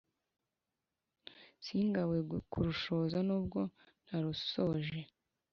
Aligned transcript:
Singawe 1.65 2.17
kurushoza 2.51 3.17
N’ubwo 3.27 3.59
ntarusoje 4.05 4.97